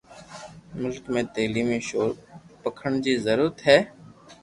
ملڪ 0.79 1.11
۾ 1.17 1.23
تعليمي 1.35 1.79
شعور 1.91 2.09
پکيڙڻ 2.65 3.01
جي 3.09 3.19
ضرورت 3.29 3.67
آهي. 3.67 3.81